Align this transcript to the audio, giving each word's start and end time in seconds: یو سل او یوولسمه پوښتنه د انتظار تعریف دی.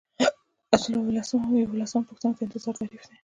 یو 1.15 1.23
سل 1.31 1.41
او 1.47 1.55
یوولسمه 1.63 2.07
پوښتنه 2.09 2.31
د 2.35 2.39
انتظار 2.45 2.73
تعریف 2.81 3.03
دی. 3.09 3.15